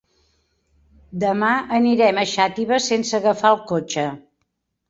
[1.23, 4.09] Demà anirem a Xàtiva sense agafar el cotxe.